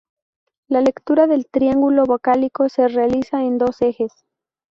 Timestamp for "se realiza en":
2.69-3.59